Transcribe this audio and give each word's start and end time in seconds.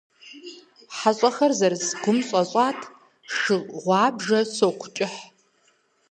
ХьэщӀэхэр 0.97 1.51
зэрыс 1.59 1.87
гум 2.01 2.19
щӀэщӀат 2.27 2.79
шы 3.37 3.55
гъуабжэ 3.81 4.39
соку 4.55 4.89
кӀыхь. 4.95 5.21